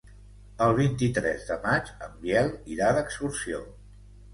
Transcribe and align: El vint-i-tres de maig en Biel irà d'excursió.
El 0.67 0.73
vint-i-tres 0.79 1.45
de 1.51 1.59
maig 1.67 1.95
en 2.09 2.19
Biel 2.27 2.53
irà 2.79 2.93
d'excursió. 3.01 3.67